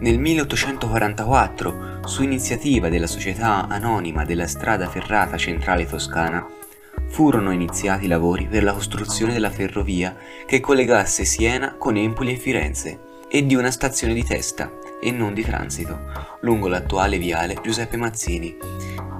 [0.00, 6.46] Nel 1844, su iniziativa della Società Anonima della Strada Ferrata Centrale Toscana,
[7.08, 12.36] furono iniziati i lavori per la costruzione della ferrovia che collegasse Siena con Empoli e
[12.36, 15.98] Firenze e di una stazione di testa e non di transito
[16.40, 18.56] lungo l'attuale viale Giuseppe Mazzini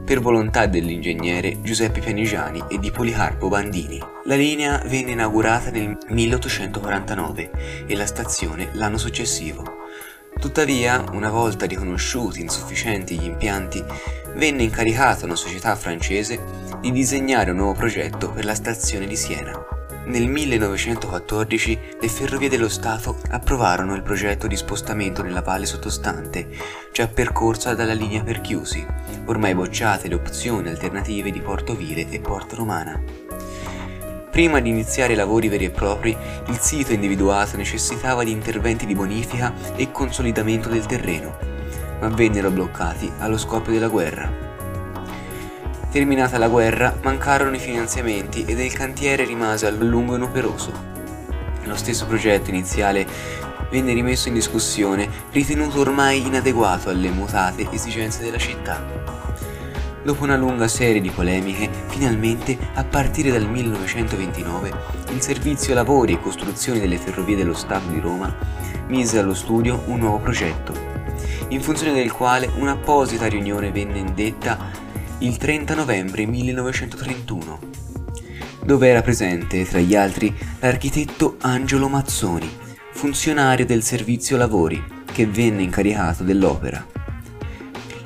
[0.05, 3.99] per volontà dell'ingegnere Giuseppe Pianigiani e di Policarpo Bandini.
[4.25, 9.84] La linea venne inaugurata nel 1849 e la stazione l'anno successivo.
[10.39, 13.83] Tuttavia, una volta riconosciuti insufficienti gli impianti,
[14.35, 16.39] venne incaricata una società francese
[16.81, 19.75] di disegnare un nuovo progetto per la stazione di Siena.
[20.07, 26.47] Nel 1914 le Ferrovie dello Stato approvarono il progetto di spostamento nella valle sottostante,
[26.93, 28.87] già percorsa dalla linea per chiusi,
[29.25, 33.24] ormai bocciate le opzioni alternative di Porto Vile e Porta Romana.
[34.35, 36.11] Prima di iniziare i lavori veri e propri,
[36.49, 41.39] il sito individuato necessitava di interventi di bonifica e consolidamento del terreno,
[42.01, 44.29] ma vennero bloccati allo scoppio della guerra.
[45.89, 50.73] Terminata la guerra, mancarono i finanziamenti ed il cantiere rimase a lungo inoperoso.
[51.63, 53.07] Lo stesso progetto iniziale
[53.71, 59.24] venne rimesso in discussione, ritenuto ormai inadeguato alle mutate esigenze della città.
[60.05, 64.73] Dopo una lunga serie di polemiche, finalmente, a partire dal 1929,
[65.15, 68.37] il Servizio Lavori e Costruzioni delle Ferrovie dello Stato di Roma
[68.89, 70.75] mise allo studio un nuovo progetto,
[71.49, 74.59] in funzione del quale un'apposita riunione venne indetta
[75.21, 77.59] il 30 novembre 1931,
[78.63, 82.51] dove era presente, tra gli altri, l'architetto Angelo Mazzoni,
[82.93, 86.94] funzionario del Servizio Lavori, che venne incaricato dell'opera.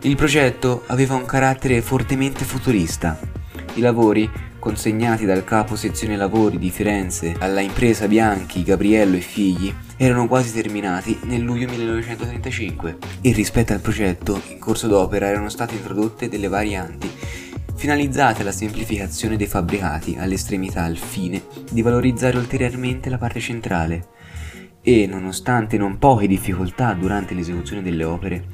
[0.03, 3.19] Il progetto aveva un carattere fortemente futurista.
[3.75, 9.75] I lavori, consegnati dal capo sezione lavori di Firenze alla impresa Bianchi, Gabriello e figli,
[9.97, 15.75] erano quasi terminati nel luglio 1935 e rispetto al progetto in corso d'opera erano state
[15.75, 17.11] introdotte delle varianti
[17.75, 24.09] finalizzate alla semplificazione dei fabbricati all'estremità al fine di valorizzare ulteriormente la parte centrale
[24.83, 28.45] e, nonostante non poche difficoltà durante l'esecuzione delle opere,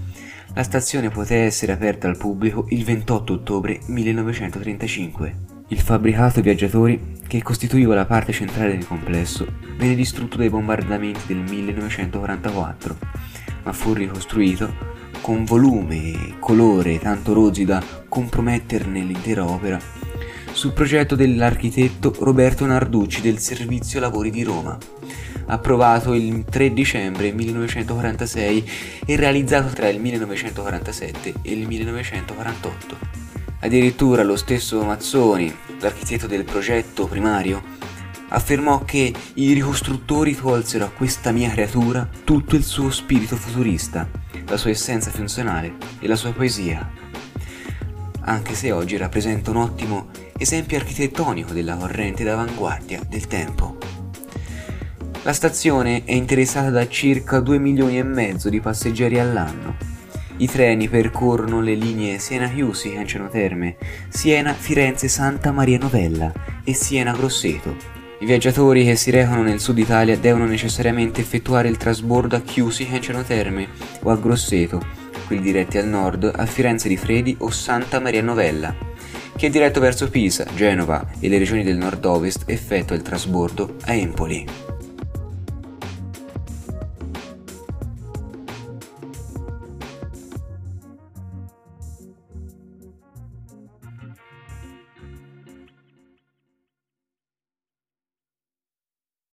[0.54, 5.36] la stazione poté essere aperta al pubblico il 28 ottobre 1935.
[5.68, 11.38] Il fabbricato viaggiatori, che costituiva la parte centrale del complesso, venne distrutto dai bombardamenti del
[11.38, 12.96] 1944,
[13.64, 19.80] ma fu ricostruito con volume e colore tanto rozzi da comprometterne l'intera opera,
[20.52, 24.78] sul progetto dell'architetto Roberto Narducci del Servizio Lavori di Roma
[25.46, 28.70] approvato il 3 dicembre 1946
[29.06, 32.96] e realizzato tra il 1947 e il 1948.
[33.60, 37.62] Addirittura lo stesso Mazzoni, l'architetto del progetto primario,
[38.28, 44.08] affermò che i ricostruttori tolsero a questa mia creatura tutto il suo spirito futurista,
[44.46, 46.90] la sua essenza funzionale e la sua poesia,
[48.26, 53.83] anche se oggi rappresenta un ottimo esempio architettonico della corrente d'avanguardia del tempo.
[55.24, 59.74] La stazione è interessata da circa 2 milioni e mezzo di passeggeri all'anno.
[60.36, 63.76] I treni percorrono le linee Siena-Chiusi, Anceno Terme,
[64.10, 66.30] Siena-Firenze-Santa Maria Novella
[66.62, 67.74] e Siena-Grosseto.
[68.20, 72.86] I viaggiatori che si recano nel sud Italia devono necessariamente effettuare il trasbordo a Chiusi,
[72.92, 73.68] Anceno Terme
[74.02, 74.82] o a Grosseto,
[75.26, 78.76] quelli diretti al nord a Firenze di Fredi o Santa Maria Novella.
[79.34, 83.94] Chi è diretto verso Pisa, Genova e le regioni del nord-ovest effettua il trasbordo a
[83.94, 84.63] Empoli.